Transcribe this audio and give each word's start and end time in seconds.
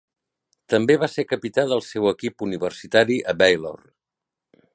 També 0.73 0.95
va 1.03 1.09
ser 1.15 1.25
capità 1.33 1.67
del 1.73 1.83
seu 1.89 2.09
equip 2.15 2.45
universitari 2.49 3.23
a 3.35 3.37
Baylor. 3.45 3.87